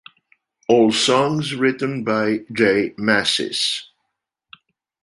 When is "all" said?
0.67-0.91